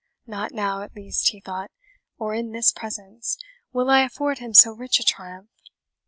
[0.25, 1.69] "Not now, at least," he thought,
[2.17, 3.37] "or in this presence,
[3.71, 5.51] will I afford him so rich a triumph."